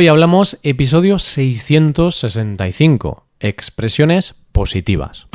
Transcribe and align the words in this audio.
Hoy 0.00 0.06
hablamos 0.06 0.60
episodio 0.62 1.18
665, 1.18 3.26
expresiones 3.40 4.36
positivas. 4.52 5.26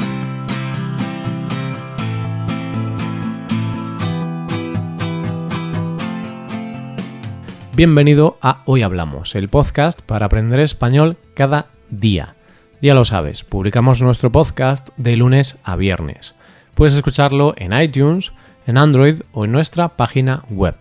Bienvenido 7.75 8.37
a 8.41 8.61
Hoy 8.63 8.83
Hablamos, 8.83 9.35
el 9.35 9.49
podcast 9.49 10.01
para 10.01 10.27
aprender 10.27 10.61
español 10.61 11.17
cada 11.33 11.65
día. 11.89 12.35
Ya 12.79 12.93
lo 12.93 13.03
sabes, 13.03 13.43
publicamos 13.43 14.01
nuestro 14.01 14.31
podcast 14.31 14.91
de 14.95 15.17
lunes 15.17 15.57
a 15.65 15.75
viernes. 15.75 16.35
Puedes 16.73 16.93
escucharlo 16.93 17.53
en 17.57 17.77
iTunes, 17.77 18.31
en 18.65 18.77
Android 18.77 19.23
o 19.33 19.43
en 19.43 19.51
nuestra 19.51 19.89
página 19.89 20.45
web. 20.49 20.77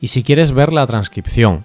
Y 0.00 0.06
si 0.06 0.22
quieres 0.22 0.52
ver 0.52 0.72
la 0.72 0.86
transcripción, 0.86 1.64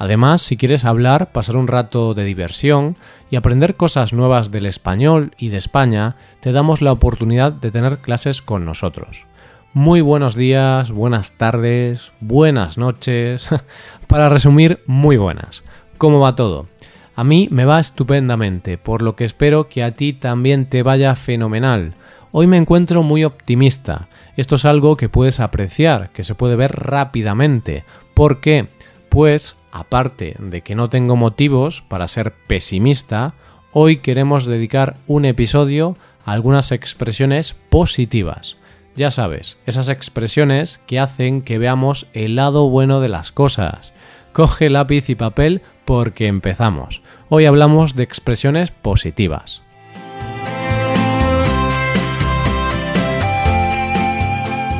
Además, 0.00 0.40
si 0.40 0.56
quieres 0.56 0.86
hablar, 0.86 1.30
pasar 1.30 1.58
un 1.58 1.68
rato 1.68 2.14
de 2.14 2.24
diversión 2.24 2.96
y 3.30 3.36
aprender 3.36 3.76
cosas 3.76 4.14
nuevas 4.14 4.50
del 4.50 4.64
español 4.64 5.34
y 5.36 5.50
de 5.50 5.58
España, 5.58 6.16
te 6.40 6.52
damos 6.52 6.80
la 6.80 6.90
oportunidad 6.90 7.52
de 7.52 7.70
tener 7.70 7.98
clases 7.98 8.40
con 8.40 8.64
nosotros. 8.64 9.26
Muy 9.74 10.00
buenos 10.00 10.36
días, 10.36 10.90
buenas 10.90 11.32
tardes, 11.32 12.12
buenas 12.18 12.78
noches. 12.78 13.50
Para 14.06 14.30
resumir, 14.30 14.82
muy 14.86 15.18
buenas. 15.18 15.64
¿Cómo 15.98 16.20
va 16.20 16.34
todo? 16.34 16.66
A 17.14 17.22
mí 17.22 17.48
me 17.50 17.66
va 17.66 17.78
estupendamente, 17.78 18.78
por 18.78 19.02
lo 19.02 19.16
que 19.16 19.24
espero 19.24 19.68
que 19.68 19.82
a 19.82 19.92
ti 19.92 20.14
también 20.14 20.64
te 20.64 20.82
vaya 20.82 21.14
fenomenal. 21.14 21.92
Hoy 22.32 22.46
me 22.46 22.56
encuentro 22.56 23.02
muy 23.02 23.24
optimista. 23.24 24.08
Esto 24.38 24.54
es 24.54 24.64
algo 24.64 24.96
que 24.96 25.10
puedes 25.10 25.40
apreciar, 25.40 26.08
que 26.14 26.24
se 26.24 26.34
puede 26.34 26.56
ver 26.56 26.72
rápidamente. 26.72 27.84
¿Por 28.14 28.40
qué? 28.40 28.68
Pues 29.10 29.56
aparte 29.72 30.36
de 30.38 30.62
que 30.62 30.74
no 30.74 30.88
tengo 30.88 31.16
motivos 31.16 31.82
para 31.82 32.08
ser 32.08 32.32
pesimista, 32.46 33.34
hoy 33.72 33.98
queremos 33.98 34.46
dedicar 34.46 34.96
un 35.06 35.24
episodio 35.24 35.96
a 36.24 36.32
algunas 36.32 36.72
expresiones 36.72 37.54
positivas. 37.68 38.56
Ya 38.96 39.10
sabes, 39.10 39.58
esas 39.66 39.88
expresiones 39.88 40.80
que 40.86 40.98
hacen 40.98 41.42
que 41.42 41.58
veamos 41.58 42.06
el 42.12 42.36
lado 42.36 42.68
bueno 42.68 43.00
de 43.00 43.08
las 43.08 43.32
cosas. 43.32 43.92
Coge 44.32 44.70
lápiz 44.70 45.08
y 45.08 45.14
papel 45.14 45.62
porque 45.84 46.26
empezamos. 46.26 47.02
Hoy 47.28 47.46
hablamos 47.46 47.94
de 47.94 48.02
expresiones 48.02 48.70
positivas. 48.70 49.62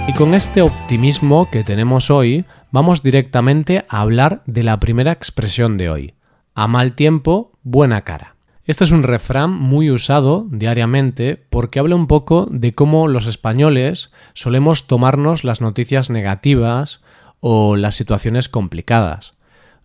Y 0.06 0.12
con 0.12 0.34
este 0.34 0.60
optimismo 0.60 1.48
que 1.50 1.62
tenemos 1.62 2.10
hoy, 2.10 2.44
vamos 2.70 3.02
directamente 3.02 3.84
a 3.88 4.00
hablar 4.00 4.42
de 4.46 4.62
la 4.62 4.78
primera 4.78 5.12
expresión 5.12 5.76
de 5.76 5.90
hoy. 5.90 6.14
A 6.54 6.68
mal 6.68 6.94
tiempo, 6.94 7.52
buena 7.62 8.02
cara. 8.02 8.36
Este 8.64 8.84
es 8.84 8.92
un 8.92 9.02
refrán 9.02 9.52
muy 9.52 9.90
usado 9.90 10.46
diariamente 10.50 11.42
porque 11.50 11.80
habla 11.80 11.96
un 11.96 12.06
poco 12.06 12.46
de 12.50 12.74
cómo 12.74 13.08
los 13.08 13.26
españoles 13.26 14.12
solemos 14.34 14.86
tomarnos 14.86 15.42
las 15.42 15.60
noticias 15.60 16.10
negativas 16.10 17.00
o 17.40 17.76
las 17.76 17.96
situaciones 17.96 18.48
complicadas. 18.48 19.34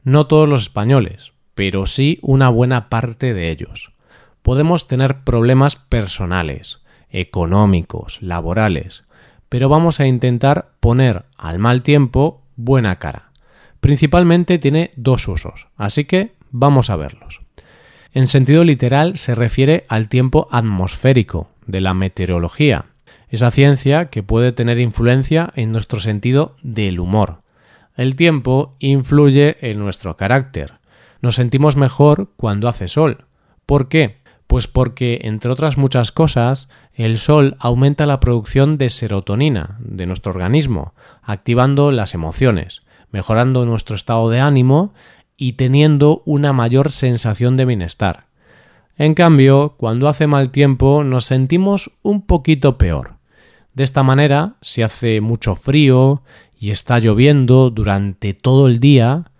No 0.03 0.27
todos 0.27 0.47
los 0.47 0.63
españoles, 0.63 1.31
pero 1.55 1.87
sí 1.87 2.19
una 2.21 2.49
buena 2.49 2.89
parte 2.89 3.33
de 3.33 3.49
ellos. 3.49 3.91
Podemos 4.43 4.87
tener 4.87 5.23
problemas 5.23 5.75
personales, 5.75 6.83
económicos, 7.09 8.21
laborales, 8.21 9.05
pero 9.49 9.69
vamos 9.69 9.99
a 9.99 10.05
intentar 10.05 10.73
poner 10.79 11.25
al 11.37 11.57
mal 11.57 11.81
tiempo 11.81 12.44
buena 12.55 12.97
cara. 12.97 13.31
Principalmente 13.79 14.57
tiene 14.57 14.91
dos 14.95 15.27
usos, 15.27 15.67
así 15.77 16.05
que 16.05 16.33
vamos 16.51 16.89
a 16.89 16.95
verlos. 16.95 17.41
En 18.13 18.27
sentido 18.27 18.63
literal 18.63 19.17
se 19.17 19.35
refiere 19.35 19.85
al 19.89 20.07
tiempo 20.07 20.47
atmosférico 20.51 21.49
de 21.67 21.81
la 21.81 21.93
meteorología, 21.93 22.85
esa 23.29 23.51
ciencia 23.51 24.05
que 24.05 24.23
puede 24.23 24.51
tener 24.51 24.79
influencia 24.79 25.51
en 25.55 25.71
nuestro 25.71 25.99
sentido 25.99 26.55
del 26.63 26.99
humor. 26.99 27.41
El 27.97 28.15
tiempo 28.15 28.75
influye 28.79 29.57
en 29.61 29.79
nuestro 29.79 30.15
carácter. 30.15 30.75
Nos 31.21 31.35
sentimos 31.35 31.75
mejor 31.75 32.31
cuando 32.37 32.67
hace 32.67 32.87
sol. 32.87 33.25
¿Por 33.65 33.87
qué? 33.87 34.17
Pues 34.47 34.67
porque, 34.67 35.19
entre 35.23 35.51
otras 35.51 35.77
muchas 35.77 36.11
cosas, 36.11 36.67
el 36.93 37.17
sol 37.17 37.55
aumenta 37.59 38.05
la 38.05 38.19
producción 38.19 38.77
de 38.77 38.89
serotonina 38.89 39.77
de 39.79 40.05
nuestro 40.05 40.31
organismo, 40.31 40.93
activando 41.23 41.91
las 41.91 42.13
emociones, 42.13 42.83
mejorando 43.11 43.65
nuestro 43.65 43.95
estado 43.95 44.29
de 44.29 44.39
ánimo 44.39 44.93
y 45.37 45.53
teniendo 45.53 46.21
una 46.25 46.53
mayor 46.53 46.91
sensación 46.91 47.57
de 47.57 47.65
bienestar. 47.65 48.25
En 48.97 49.13
cambio, 49.13 49.75
cuando 49.77 50.07
hace 50.07 50.27
mal 50.27 50.51
tiempo 50.51 51.03
nos 51.03 51.25
sentimos 51.25 51.91
un 52.01 52.21
poquito 52.21 52.77
peor. 52.77 53.15
De 53.73 53.83
esta 53.83 54.03
manera, 54.03 54.55
si 54.61 54.83
hace 54.83 55.19
mucho 55.19 55.55
frío 55.55 56.23
y 56.57 56.69
está 56.69 56.99
lloviendo 56.99 57.69
durante 57.71 58.33
todo 58.33 58.67
el 58.67 58.79
día, 58.79 59.31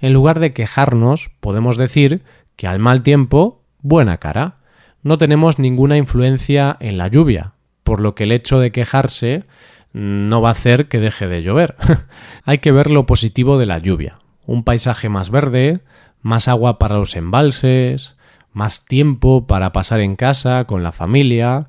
en 0.00 0.12
lugar 0.12 0.40
de 0.40 0.52
quejarnos, 0.52 1.30
podemos 1.40 1.76
decir 1.76 2.22
que 2.56 2.66
al 2.66 2.80
mal 2.80 3.02
tiempo, 3.02 3.62
buena 3.84 4.16
cara 4.16 4.56
no 5.02 5.18
tenemos 5.18 5.58
ninguna 5.58 5.98
influencia 5.98 6.76
en 6.80 6.96
la 6.96 7.08
lluvia, 7.08 7.52
por 7.84 8.00
lo 8.00 8.14
que 8.14 8.24
el 8.24 8.32
hecho 8.32 8.58
de 8.58 8.72
quejarse 8.72 9.44
no 9.92 10.40
va 10.40 10.48
a 10.48 10.52
hacer 10.52 10.88
que 10.88 10.98
deje 10.98 11.28
de 11.28 11.42
llover. 11.42 11.76
Hay 12.44 12.58
que 12.58 12.72
ver 12.72 12.90
lo 12.90 13.06
positivo 13.06 13.58
de 13.58 13.66
la 13.66 13.78
lluvia. 13.78 14.18
Un 14.46 14.64
paisaje 14.64 15.08
más 15.10 15.30
verde, 15.30 15.80
más 16.22 16.48
agua 16.48 16.78
para 16.78 16.96
los 16.96 17.14
embalses, 17.16 18.16
más 18.52 18.86
tiempo 18.86 19.46
para 19.46 19.72
pasar 19.72 20.00
en 20.00 20.16
casa 20.16 20.64
con 20.64 20.82
la 20.82 20.92
familia 20.92 21.68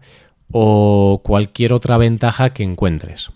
o 0.51 1.21
cualquier 1.23 1.73
otra 1.73 1.97
ventaja 1.97 2.51
que 2.51 2.63
encuentres. 2.63 3.31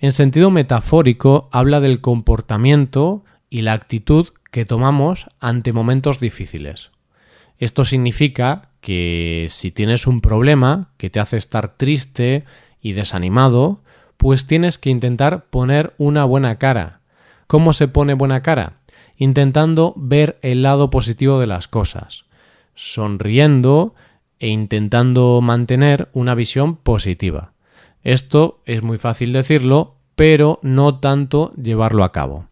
En 0.00 0.10
sentido 0.10 0.50
metafórico 0.50 1.48
habla 1.52 1.78
del 1.78 2.00
comportamiento 2.00 3.24
y 3.48 3.62
la 3.62 3.74
actitud 3.74 4.30
que 4.50 4.64
tomamos 4.64 5.28
ante 5.38 5.72
momentos 5.72 6.18
difíciles. 6.18 6.91
Esto 7.62 7.84
significa 7.84 8.70
que 8.80 9.46
si 9.48 9.70
tienes 9.70 10.08
un 10.08 10.20
problema 10.20 10.88
que 10.96 11.10
te 11.10 11.20
hace 11.20 11.36
estar 11.36 11.76
triste 11.76 12.44
y 12.80 12.94
desanimado, 12.94 13.82
pues 14.16 14.48
tienes 14.48 14.78
que 14.78 14.90
intentar 14.90 15.44
poner 15.44 15.92
una 15.96 16.24
buena 16.24 16.58
cara. 16.58 17.02
¿Cómo 17.46 17.72
se 17.72 17.86
pone 17.86 18.14
buena 18.14 18.42
cara? 18.42 18.80
Intentando 19.16 19.94
ver 19.96 20.40
el 20.42 20.62
lado 20.62 20.90
positivo 20.90 21.38
de 21.38 21.46
las 21.46 21.68
cosas, 21.68 22.24
sonriendo 22.74 23.94
e 24.40 24.48
intentando 24.48 25.40
mantener 25.40 26.08
una 26.14 26.34
visión 26.34 26.74
positiva. 26.74 27.52
Esto 28.02 28.60
es 28.66 28.82
muy 28.82 28.98
fácil 28.98 29.32
decirlo, 29.32 29.98
pero 30.16 30.58
no 30.62 30.98
tanto 30.98 31.52
llevarlo 31.54 32.02
a 32.02 32.10
cabo. 32.10 32.48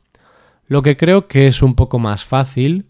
Lo 0.69 0.83
que 0.83 0.97
creo 0.97 1.27
que 1.27 1.49
es 1.49 1.63
un 1.63 1.75
poco 1.75 1.99
más 1.99 2.25
fácil, 2.25 2.87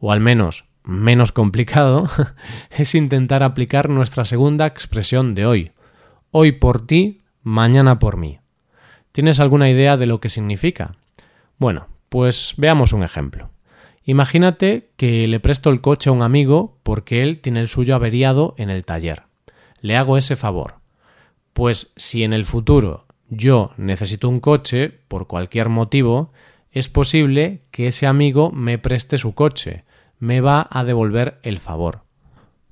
o 0.00 0.12
al 0.12 0.20
menos 0.20 0.66
menos 0.84 1.32
complicado 1.32 2.06
es 2.70 2.94
intentar 2.94 3.42
aplicar 3.42 3.88
nuestra 3.88 4.24
segunda 4.24 4.66
expresión 4.66 5.34
de 5.34 5.46
hoy. 5.46 5.72
Hoy 6.30 6.52
por 6.52 6.86
ti, 6.86 7.22
mañana 7.42 7.98
por 7.98 8.16
mí. 8.16 8.38
¿Tienes 9.12 9.40
alguna 9.40 9.68
idea 9.68 9.96
de 9.96 10.06
lo 10.06 10.20
que 10.20 10.28
significa? 10.28 10.96
Bueno, 11.58 11.88
pues 12.08 12.54
veamos 12.56 12.92
un 12.92 13.02
ejemplo. 13.02 13.50
Imagínate 14.04 14.90
que 14.96 15.28
le 15.28 15.38
presto 15.38 15.70
el 15.70 15.80
coche 15.80 16.10
a 16.10 16.12
un 16.12 16.22
amigo 16.22 16.78
porque 16.82 17.22
él 17.22 17.38
tiene 17.38 17.60
el 17.60 17.68
suyo 17.68 17.94
averiado 17.94 18.54
en 18.56 18.70
el 18.70 18.84
taller. 18.84 19.24
Le 19.80 19.96
hago 19.96 20.16
ese 20.16 20.36
favor. 20.36 20.76
Pues 21.52 21.92
si 21.96 22.24
en 22.24 22.32
el 22.32 22.44
futuro 22.44 23.06
yo 23.28 23.72
necesito 23.76 24.28
un 24.28 24.40
coche 24.40 24.92
por 25.08 25.26
cualquier 25.26 25.68
motivo, 25.68 26.32
es 26.70 26.88
posible 26.88 27.62
que 27.70 27.86
ese 27.86 28.06
amigo 28.06 28.50
me 28.50 28.78
preste 28.78 29.18
su 29.18 29.34
coche, 29.34 29.84
me 30.22 30.40
va 30.40 30.68
a 30.70 30.84
devolver 30.84 31.40
el 31.42 31.58
favor. 31.58 32.04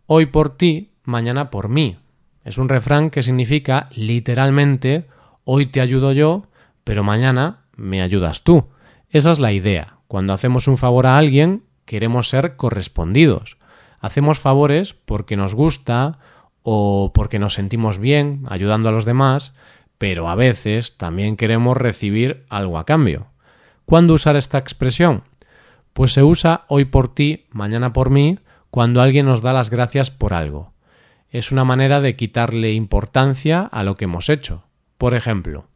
Hoy 0.06 0.26
por 0.26 0.56
ti, 0.56 0.92
mañana 1.02 1.50
por 1.50 1.68
mí. 1.68 1.96
Es 2.44 2.58
un 2.58 2.68
refrán 2.68 3.10
que 3.10 3.24
significa 3.24 3.88
literalmente 3.90 5.08
hoy 5.42 5.66
te 5.66 5.80
ayudo 5.80 6.12
yo, 6.12 6.46
pero 6.84 7.02
mañana 7.02 7.64
me 7.74 8.02
ayudas 8.02 8.44
tú. 8.44 8.68
Esa 9.08 9.32
es 9.32 9.40
la 9.40 9.50
idea. 9.50 9.96
Cuando 10.06 10.32
hacemos 10.32 10.68
un 10.68 10.78
favor 10.78 11.08
a 11.08 11.18
alguien, 11.18 11.64
queremos 11.86 12.28
ser 12.28 12.54
correspondidos. 12.54 13.56
Hacemos 13.98 14.38
favores 14.38 14.94
porque 14.94 15.36
nos 15.36 15.56
gusta 15.56 16.20
o 16.62 17.10
porque 17.12 17.40
nos 17.40 17.54
sentimos 17.54 17.98
bien 17.98 18.44
ayudando 18.48 18.90
a 18.90 18.92
los 18.92 19.04
demás, 19.04 19.54
pero 19.98 20.28
a 20.28 20.36
veces 20.36 20.96
también 20.98 21.36
queremos 21.36 21.76
recibir 21.76 22.46
algo 22.48 22.78
a 22.78 22.86
cambio. 22.86 23.26
¿Cuándo 23.86 24.14
usar 24.14 24.36
esta 24.36 24.58
expresión? 24.58 25.24
Pues 25.92 26.12
se 26.12 26.22
usa 26.22 26.64
hoy 26.68 26.84
por 26.84 27.12
ti, 27.14 27.46
mañana 27.50 27.92
por 27.92 28.10
mí, 28.10 28.38
cuando 28.70 29.02
alguien 29.02 29.26
nos 29.26 29.42
da 29.42 29.52
las 29.52 29.70
gracias 29.70 30.10
por 30.10 30.32
algo. 30.32 30.72
Es 31.28 31.52
una 31.52 31.64
manera 31.64 32.00
de 32.00 32.16
quitarle 32.16 32.72
importancia 32.72 33.62
a 33.62 33.82
lo 33.82 33.96
que 33.96 34.04
hemos 34.04 34.28
hecho. 34.28 34.64
Por 34.98 35.14
ejemplo, 35.14 35.66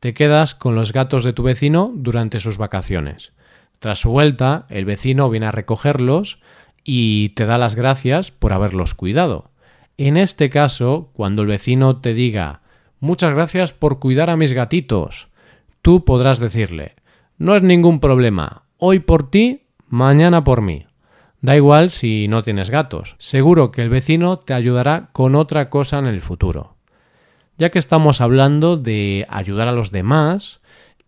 te 0.00 0.14
quedas 0.14 0.54
con 0.54 0.74
los 0.74 0.92
gatos 0.92 1.24
de 1.24 1.32
tu 1.32 1.42
vecino 1.42 1.92
durante 1.94 2.40
sus 2.40 2.58
vacaciones. 2.58 3.32
Tras 3.78 4.00
su 4.00 4.10
vuelta, 4.10 4.66
el 4.68 4.84
vecino 4.84 5.30
viene 5.30 5.46
a 5.46 5.52
recogerlos 5.52 6.40
y 6.84 7.30
te 7.30 7.46
da 7.46 7.58
las 7.58 7.74
gracias 7.74 8.30
por 8.30 8.52
haberlos 8.52 8.94
cuidado. 8.94 9.50
En 9.96 10.16
este 10.16 10.50
caso, 10.50 11.10
cuando 11.12 11.42
el 11.42 11.48
vecino 11.48 12.00
te 12.00 12.14
diga 12.14 12.62
Muchas 13.00 13.34
gracias 13.34 13.72
por 13.72 13.98
cuidar 13.98 14.30
a 14.30 14.36
mis 14.36 14.52
gatitos, 14.52 15.28
tú 15.82 16.04
podrás 16.04 16.38
decirle 16.38 16.94
No 17.38 17.54
es 17.54 17.62
ningún 17.62 18.00
problema, 18.00 18.64
hoy 18.78 18.98
por 18.98 19.30
ti, 19.30 19.63
mañana 19.88 20.44
por 20.44 20.62
mí. 20.62 20.86
Da 21.40 21.56
igual 21.56 21.90
si 21.90 22.26
no 22.28 22.42
tienes 22.42 22.70
gatos, 22.70 23.16
seguro 23.18 23.70
que 23.70 23.82
el 23.82 23.90
vecino 23.90 24.38
te 24.38 24.54
ayudará 24.54 25.10
con 25.12 25.34
otra 25.34 25.68
cosa 25.68 25.98
en 25.98 26.06
el 26.06 26.22
futuro. 26.22 26.76
Ya 27.58 27.70
que 27.70 27.78
estamos 27.78 28.20
hablando 28.20 28.76
de 28.76 29.26
ayudar 29.28 29.68
a 29.68 29.72
los 29.72 29.90
demás 29.90 30.60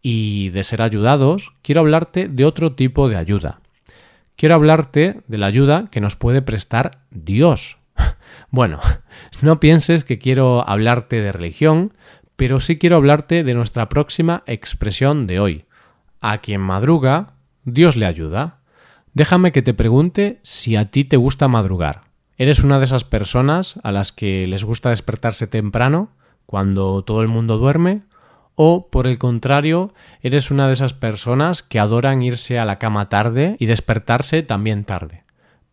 y 0.02 0.50
de 0.50 0.62
ser 0.62 0.82
ayudados, 0.82 1.55
quiero 1.62 1.81
hablarte 1.81 2.28
de 2.28 2.44
otro 2.44 2.75
tipo 2.75 3.08
de 3.08 3.17
ayuda. 3.17 3.61
Quiero 4.37 4.55
hablarte 4.55 5.23
de 5.26 5.38
la 5.38 5.46
ayuda 5.46 5.88
que 5.90 6.00
nos 6.00 6.17
puede 6.17 6.43
prestar 6.43 7.02
Dios. 7.11 7.78
Bueno, 8.50 8.81
no 9.43 9.58
pienses 9.58 10.05
que 10.05 10.19
quiero 10.19 10.69
hablarte 10.69 11.20
de 11.20 11.32
religión, 11.32 11.94
pero 12.37 12.61
sí 12.61 12.78
quiero 12.78 12.96
hablarte 12.96 13.43
de 13.43 13.55
nuestra 13.55 13.88
próxima 13.88 14.43
expresión 14.46 15.26
de 15.26 15.40
hoy. 15.40 15.64
A 16.20 16.38
quien 16.38 16.61
madruga, 16.61 17.32
Dios 17.64 17.96
le 17.96 18.06
ayuda. 18.06 18.58
Déjame 19.16 19.50
que 19.50 19.62
te 19.62 19.72
pregunte 19.72 20.40
si 20.42 20.76
a 20.76 20.84
ti 20.84 21.02
te 21.02 21.16
gusta 21.16 21.48
madrugar. 21.48 22.02
¿Eres 22.36 22.62
una 22.62 22.78
de 22.78 22.84
esas 22.84 23.04
personas 23.04 23.80
a 23.82 23.90
las 23.90 24.12
que 24.12 24.46
les 24.46 24.62
gusta 24.62 24.90
despertarse 24.90 25.46
temprano, 25.46 26.10
cuando 26.44 27.02
todo 27.02 27.22
el 27.22 27.28
mundo 27.28 27.56
duerme? 27.56 28.02
¿O, 28.56 28.88
por 28.88 29.06
el 29.06 29.16
contrario, 29.16 29.94
eres 30.20 30.50
una 30.50 30.66
de 30.66 30.74
esas 30.74 30.92
personas 30.92 31.62
que 31.62 31.78
adoran 31.78 32.20
irse 32.20 32.58
a 32.58 32.66
la 32.66 32.78
cama 32.78 33.08
tarde 33.08 33.56
y 33.58 33.64
despertarse 33.64 34.42
también 34.42 34.84
tarde? 34.84 35.24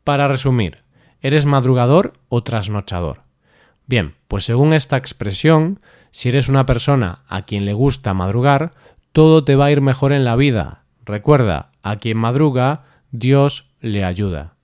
Para 0.05 0.29
resumir, 0.29 0.77
¿eres 1.19 1.45
madrugador 1.45 2.13
o 2.29 2.43
trasnochador? 2.43 3.23
Bien, 3.87 4.15
pues 4.29 4.45
según 4.45 4.71
esta 4.71 4.95
expresión, 4.95 5.81
si 6.11 6.29
eres 6.29 6.47
una 6.47 6.65
persona 6.65 7.23
a 7.27 7.41
quien 7.41 7.65
le 7.65 7.73
gusta 7.73 8.13
madrugar, 8.13 8.71
todo 9.11 9.43
te 9.43 9.57
va 9.57 9.65
a 9.65 9.71
ir 9.71 9.81
mejor 9.81 10.13
en 10.13 10.23
la 10.23 10.37
vida. 10.37 10.85
Recuerda, 11.03 11.71
a 11.81 11.97
quien 11.97 12.15
madruga, 12.15 12.85
Dios 13.13 13.69
le 13.79 14.03
ayuda. 14.03 14.55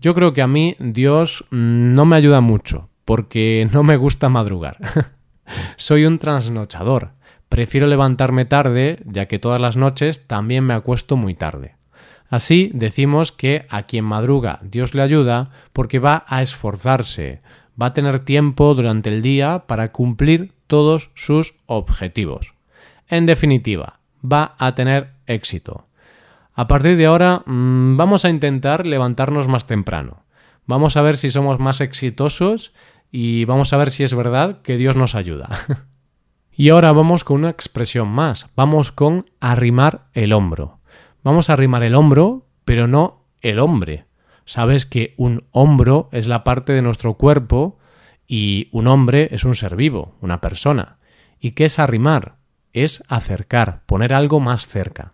Yo 0.00 0.14
creo 0.14 0.34
que 0.34 0.42
a 0.42 0.46
mí 0.46 0.76
Dios 0.78 1.46
no 1.50 2.04
me 2.04 2.16
ayuda 2.16 2.42
mucho, 2.42 2.90
porque 3.06 3.66
no 3.72 3.82
me 3.82 3.96
gusta 3.96 4.28
madrugar. 4.28 4.76
Soy 5.76 6.04
un 6.04 6.18
trasnochador. 6.18 7.12
Prefiero 7.48 7.86
levantarme 7.86 8.44
tarde, 8.44 8.98
ya 9.06 9.26
que 9.26 9.38
todas 9.38 9.60
las 9.60 9.78
noches 9.78 10.26
también 10.26 10.64
me 10.64 10.74
acuesto 10.74 11.16
muy 11.16 11.34
tarde. 11.34 11.76
Así 12.28 12.70
decimos 12.74 13.32
que 13.32 13.64
a 13.70 13.84
quien 13.84 14.04
madruga 14.04 14.58
Dios 14.62 14.94
le 14.94 15.02
ayuda 15.02 15.48
porque 15.72 15.98
va 15.98 16.24
a 16.26 16.42
esforzarse, 16.42 17.40
va 17.80 17.86
a 17.86 17.92
tener 17.94 18.20
tiempo 18.20 18.74
durante 18.74 19.08
el 19.08 19.22
día 19.22 19.64
para 19.66 19.92
cumplir 19.92 20.52
todos 20.66 21.10
sus 21.14 21.54
objetivos. 21.66 22.52
En 23.08 23.24
definitiva, 23.24 24.00
va 24.20 24.54
a 24.58 24.74
tener 24.74 25.12
éxito. 25.26 25.85
A 26.58 26.66
partir 26.68 26.96
de 26.96 27.04
ahora 27.04 27.42
mm, 27.44 27.98
vamos 27.98 28.24
a 28.24 28.30
intentar 28.30 28.86
levantarnos 28.86 29.46
más 29.46 29.66
temprano. 29.66 30.24
Vamos 30.64 30.96
a 30.96 31.02
ver 31.02 31.18
si 31.18 31.28
somos 31.28 31.60
más 31.60 31.82
exitosos 31.82 32.72
y 33.12 33.44
vamos 33.44 33.74
a 33.74 33.76
ver 33.76 33.90
si 33.90 34.04
es 34.04 34.14
verdad 34.14 34.62
que 34.62 34.78
Dios 34.78 34.96
nos 34.96 35.14
ayuda. 35.14 35.50
y 36.56 36.70
ahora 36.70 36.92
vamos 36.92 37.24
con 37.24 37.40
una 37.40 37.50
expresión 37.50 38.08
más. 38.08 38.48
Vamos 38.56 38.90
con 38.90 39.26
arrimar 39.38 40.06
el 40.14 40.32
hombro. 40.32 40.80
Vamos 41.22 41.50
a 41.50 41.52
arrimar 41.52 41.82
el 41.82 41.94
hombro, 41.94 42.46
pero 42.64 42.86
no 42.86 43.26
el 43.42 43.58
hombre. 43.58 44.06
Sabes 44.46 44.86
que 44.86 45.12
un 45.18 45.44
hombro 45.50 46.08
es 46.10 46.26
la 46.26 46.42
parte 46.42 46.72
de 46.72 46.80
nuestro 46.80 47.14
cuerpo 47.14 47.78
y 48.26 48.70
un 48.72 48.86
hombre 48.86 49.28
es 49.30 49.44
un 49.44 49.54
ser 49.54 49.76
vivo, 49.76 50.16
una 50.22 50.40
persona. 50.40 50.96
¿Y 51.38 51.50
qué 51.50 51.66
es 51.66 51.78
arrimar? 51.78 52.36
Es 52.72 53.02
acercar, 53.08 53.82
poner 53.84 54.14
algo 54.14 54.40
más 54.40 54.66
cerca. 54.66 55.12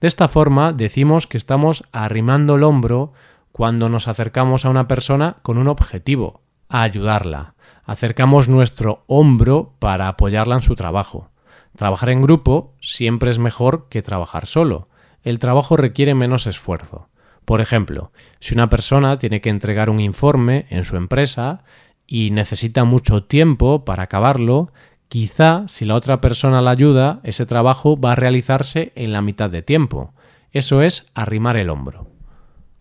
De 0.00 0.08
esta 0.08 0.28
forma 0.28 0.72
decimos 0.72 1.26
que 1.26 1.38
estamos 1.38 1.84
arrimando 1.92 2.56
el 2.56 2.64
hombro 2.64 3.12
cuando 3.52 3.88
nos 3.88 4.08
acercamos 4.08 4.64
a 4.64 4.70
una 4.70 4.86
persona 4.86 5.36
con 5.42 5.56
un 5.56 5.68
objetivo, 5.68 6.42
a 6.68 6.82
ayudarla. 6.82 7.54
Acercamos 7.84 8.48
nuestro 8.48 9.04
hombro 9.06 9.72
para 9.78 10.08
apoyarla 10.08 10.56
en 10.56 10.62
su 10.62 10.74
trabajo. 10.74 11.30
Trabajar 11.76 12.10
en 12.10 12.20
grupo 12.20 12.74
siempre 12.80 13.30
es 13.30 13.38
mejor 13.38 13.88
que 13.88 14.02
trabajar 14.02 14.46
solo. 14.46 14.88
El 15.22 15.38
trabajo 15.38 15.76
requiere 15.76 16.14
menos 16.14 16.46
esfuerzo. 16.46 17.08
Por 17.46 17.60
ejemplo, 17.60 18.12
si 18.40 18.54
una 18.54 18.68
persona 18.68 19.18
tiene 19.18 19.40
que 19.40 19.50
entregar 19.50 19.88
un 19.88 20.00
informe 20.00 20.66
en 20.68 20.84
su 20.84 20.96
empresa 20.96 21.62
y 22.06 22.30
necesita 22.32 22.84
mucho 22.84 23.24
tiempo 23.24 23.84
para 23.84 24.02
acabarlo, 24.02 24.72
Quizá 25.08 25.64
si 25.68 25.84
la 25.84 25.94
otra 25.94 26.20
persona 26.20 26.60
la 26.60 26.72
ayuda, 26.72 27.20
ese 27.22 27.46
trabajo 27.46 27.98
va 27.98 28.12
a 28.12 28.16
realizarse 28.16 28.92
en 28.96 29.12
la 29.12 29.22
mitad 29.22 29.50
de 29.50 29.62
tiempo. 29.62 30.12
Eso 30.50 30.82
es 30.82 31.10
arrimar 31.14 31.56
el 31.56 31.70
hombro. 31.70 32.10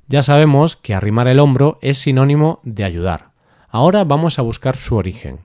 Ya 0.07 0.21
sabemos 0.21 0.75
que 0.75 0.93
arrimar 0.93 1.27
el 1.27 1.39
hombro 1.39 1.77
es 1.81 1.99
sinónimo 1.99 2.59
de 2.63 2.83
ayudar. 2.83 3.31
Ahora 3.69 4.03
vamos 4.03 4.39
a 4.39 4.43
buscar 4.43 4.77
su 4.77 4.95
origen. 4.95 5.41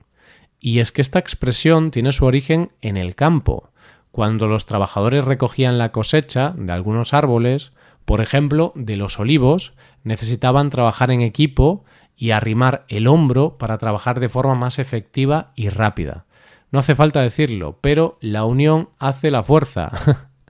Y 0.59 0.79
es 0.79 0.91
que 0.91 1.01
esta 1.01 1.19
expresión 1.19 1.91
tiene 1.91 2.11
su 2.11 2.25
origen 2.25 2.71
en 2.81 2.97
el 2.97 3.15
campo. 3.15 3.71
Cuando 4.11 4.47
los 4.47 4.65
trabajadores 4.65 5.25
recogían 5.25 5.77
la 5.77 5.91
cosecha 5.91 6.53
de 6.57 6.71
algunos 6.71 7.13
árboles, 7.13 7.71
por 8.05 8.21
ejemplo, 8.21 8.71
de 8.75 8.97
los 8.97 9.19
olivos, 9.19 9.73
necesitaban 10.03 10.69
trabajar 10.69 11.11
en 11.11 11.21
equipo 11.21 11.83
y 12.15 12.31
arrimar 12.31 12.85
el 12.87 13.07
hombro 13.07 13.57
para 13.57 13.77
trabajar 13.77 14.19
de 14.19 14.29
forma 14.29 14.55
más 14.55 14.79
efectiva 14.79 15.51
y 15.55 15.69
rápida. 15.69 16.25
No 16.71 16.79
hace 16.79 16.95
falta 16.95 17.21
decirlo, 17.21 17.77
pero 17.81 18.17
la 18.21 18.45
unión 18.45 18.89
hace 18.97 19.29
la 19.29 19.43
fuerza. 19.43 19.91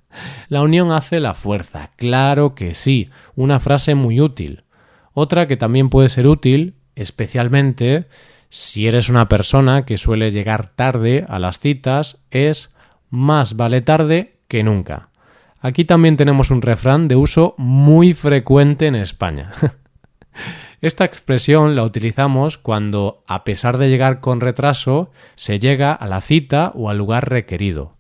la 0.49 0.61
unión 0.61 0.91
hace 0.91 1.19
la 1.19 1.33
fuerza, 1.33 1.91
claro 1.95 2.53
que 2.55 2.73
sí, 2.73 3.09
una 3.35 3.59
frase 3.59 3.95
muy 3.95 4.21
útil. 4.21 4.63
Otra 5.13 5.47
que 5.47 5.57
también 5.57 5.89
puede 5.89 6.09
ser 6.09 6.27
útil, 6.27 6.75
especialmente 6.95 8.07
si 8.49 8.87
eres 8.87 9.09
una 9.09 9.27
persona 9.27 9.85
que 9.85 9.97
suele 9.97 10.29
llegar 10.29 10.73
tarde 10.75 11.25
a 11.27 11.39
las 11.39 11.59
citas, 11.59 12.27
es 12.31 12.75
más 13.09 13.55
vale 13.55 13.81
tarde 13.81 14.39
que 14.47 14.63
nunca. 14.63 15.09
Aquí 15.59 15.85
también 15.85 16.17
tenemos 16.17 16.51
un 16.51 16.61
refrán 16.61 17.07
de 17.07 17.15
uso 17.15 17.55
muy 17.57 18.13
frecuente 18.13 18.87
en 18.87 18.95
España. 18.95 19.51
Esta 20.81 21.05
expresión 21.05 21.75
la 21.75 21.83
utilizamos 21.83 22.57
cuando, 22.57 23.23
a 23.27 23.43
pesar 23.43 23.77
de 23.77 23.87
llegar 23.87 24.19
con 24.19 24.41
retraso, 24.41 25.11
se 25.35 25.59
llega 25.59 25.93
a 25.93 26.07
la 26.07 26.21
cita 26.21 26.71
o 26.73 26.89
al 26.89 26.97
lugar 26.97 27.29
requerido. 27.29 27.97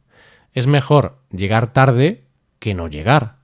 Es 0.53 0.65
mejor 0.65 1.19
llegar 1.31 1.73
tarde 1.73 2.23
que 2.57 2.73
no 2.73 2.87
llegar. 2.87 3.35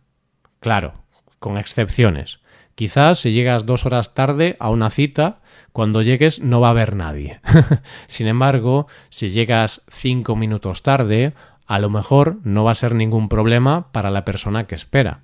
Claro, 0.60 0.94
con 1.38 1.60
excepciones. 1.60 2.40
Quizás 2.74 3.20
si 3.20 3.32
llegas 3.32 3.68
dos 3.68 3.86
horas 3.86 4.16
tarde 4.16 4.56
a 4.60 4.72
una 4.72 4.90
cita, 4.90 5.40
cuando 5.72 6.02
llegues 6.02 6.42
no 6.42 6.60
va 6.60 6.70
a 6.70 6.72
haber 6.72 6.96
nadie. 6.96 7.40
Sin 8.08 8.28
embargo, 8.28 8.88
si 9.10 9.30
llegas 9.30 9.84
cinco 9.88 10.36
minutos 10.36 10.82
tarde, 10.82 11.34
a 11.68 11.78
lo 11.78 11.92
mejor 11.92 12.40
no 12.44 12.64
va 12.64 12.72
a 12.72 12.76
ser 12.76 12.96
ningún 12.96 13.30
problema 13.30 13.92
para 13.92 14.10
la 14.10 14.26
persona 14.26 14.66
que 14.66 14.74
espera. 14.74 15.22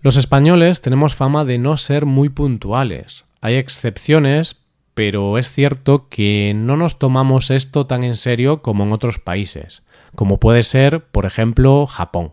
Los 0.00 0.16
españoles 0.16 0.80
tenemos 0.80 1.14
fama 1.14 1.44
de 1.44 1.58
no 1.58 1.76
ser 1.76 2.06
muy 2.06 2.28
puntuales. 2.28 3.25
Hay 3.40 3.54
excepciones, 3.56 4.62
pero 4.94 5.38
es 5.38 5.52
cierto 5.52 6.08
que 6.08 6.54
no 6.56 6.76
nos 6.76 6.98
tomamos 6.98 7.50
esto 7.50 7.86
tan 7.86 8.02
en 8.02 8.16
serio 8.16 8.62
como 8.62 8.84
en 8.84 8.92
otros 8.92 9.18
países, 9.18 9.82
como 10.14 10.40
puede 10.40 10.62
ser, 10.62 11.04
por 11.04 11.26
ejemplo, 11.26 11.86
Japón. 11.86 12.32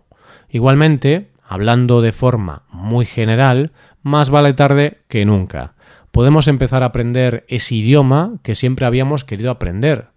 Igualmente, 0.50 1.32
hablando 1.46 2.02
de 2.02 2.12
forma 2.12 2.64
muy 2.70 3.06
general, 3.06 3.74
más 4.02 4.30
vale 4.30 4.54
tarde 4.54 5.02
que 5.08 5.26
nunca. 5.26 5.74
Podemos 6.12 6.48
empezar 6.48 6.84
a 6.84 6.88
aprender 6.88 7.46
ese 7.48 7.76
idioma 7.76 8.40
que 8.44 8.56
siempre 8.56 8.86
habíamos 8.86 9.24
querido 9.26 9.52
aprender. 9.52 10.10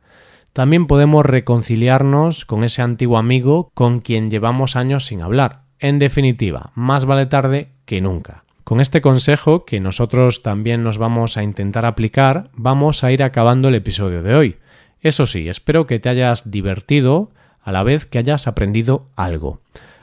También 0.53 0.87
podemos 0.87 1.27
reconciliarnos 1.27 2.45
con 2.45 2.65
ese 2.65 2.81
antiguo 2.81 3.19
amigo 3.19 3.71
con 3.75 4.01
quien 4.01 4.31
llevamos 4.31 4.77
años 4.77 5.07
sin 5.07 5.21
hablar. 5.21 5.65
En 5.79 5.99
definitiva, 5.99 6.71
más 6.75 7.05
vale 7.05 7.27
tarde 7.27 7.73
que 7.85 8.01
nunca. 8.01 8.46
Con 8.67 8.81
este 8.81 9.01
consejo, 9.01 9.65
que 9.65 9.79
nosotros 9.79 10.43
también 10.43 10.83
nos 10.83 10.99
vamos 10.99 11.37
a 11.37 11.45
intentar 11.45 11.87
aplicar, 11.87 12.51
vamos 12.53 13.05
a 13.05 13.13
ir 13.13 13.23
acabando 13.23 13.69
el 13.69 13.77
episodio 13.77 14.25
de 14.25 14.35
hoy. 14.35 14.57
Eso 15.01 15.25
sí, 15.27 15.49
espero 15.49 15.87
que 15.87 16.01
te 16.01 16.09
hayas 16.09 16.51
divertido 16.51 17.31
a 17.63 17.71
la 17.71 17.85
vez 17.85 18.07
que 18.07 18.19
hayas 18.19 18.49
aprendido 18.49 19.07
algo. 19.15 19.61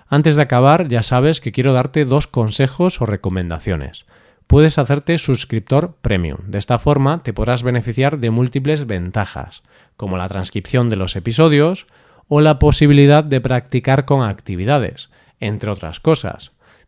Antes 0.08 0.38
de 0.38 0.44
acabar, 0.44 0.88
ya 0.88 1.04
sabes 1.04 1.42
que 1.42 1.52
quiero 1.52 1.74
darte 1.74 2.06
dos 2.06 2.26
consejos 2.26 3.02
o 3.02 3.06
recomendaciones. 3.06 4.06
Puedes 4.48 4.78
hacerte 4.78 5.18
suscriptor 5.18 5.98
premium. 6.02 6.38
De 6.48 6.58
esta 6.58 6.80
forma 6.80 7.22
te 7.22 7.34
podrás 7.34 7.64
beneficiar 7.64 8.20
de 8.20 8.30
múltiples 8.30 8.88
ventajas, 8.88 9.64
como 9.98 10.16
la 10.16 10.30
transcripción 10.30 10.90
de 10.90 10.96
los 10.96 11.18
episodios 11.18 11.86
o 12.30 12.40
la 12.40 12.60
posibilidad 12.60 13.26
de 13.26 13.42
practicar 13.42 14.06
con 14.06 14.24
actividades, 14.24 15.10
entre 15.42 15.70
otras 15.70 16.00
cosas. 16.00 16.53